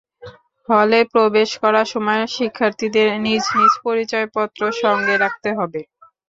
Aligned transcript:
হলে 0.69 0.99
প্রবেশ 1.13 1.49
করার 1.63 1.87
সময় 1.93 2.21
শিক্ষার্থীদের 2.35 3.07
নিজ 3.25 3.43
নিজ 3.51 3.73
পরিচয়পত্র 3.85 4.61
সঙ্গে 4.81 5.15
রাখতে 5.17 5.49
হবে। 5.57 5.81